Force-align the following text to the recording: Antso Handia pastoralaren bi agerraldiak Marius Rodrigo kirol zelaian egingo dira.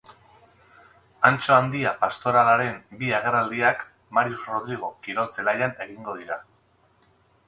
Antso 1.29 1.51
Handia 1.57 1.91
pastoralaren 2.03 2.79
bi 3.01 3.11
agerraldiak 3.17 3.83
Marius 4.19 4.47
Rodrigo 4.55 4.89
kirol 5.09 5.29
zelaian 5.37 5.77
egingo 5.87 6.17
dira. 6.23 6.39